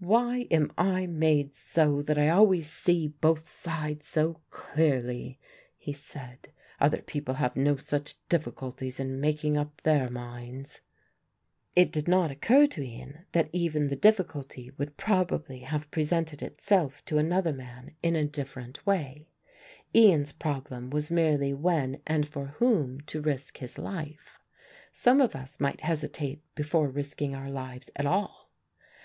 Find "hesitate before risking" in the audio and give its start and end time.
25.82-27.36